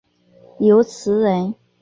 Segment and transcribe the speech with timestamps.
[0.57, 1.53] 刘词人。